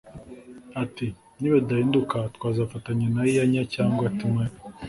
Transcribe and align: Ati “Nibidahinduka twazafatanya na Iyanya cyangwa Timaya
Ati 0.83 1.07
“Nibidahinduka 1.39 2.17
twazafatanya 2.35 3.05
na 3.15 3.21
Iyanya 3.29 3.63
cyangwa 3.73 4.03
Timaya 4.17 4.55